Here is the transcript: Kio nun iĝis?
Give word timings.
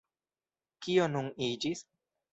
Kio 0.87 1.05
nun 1.13 1.31
iĝis? 1.49 1.89